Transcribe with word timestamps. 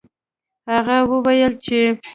هغه 0.71 0.97
وویل 1.09 1.53
چې 1.65 1.79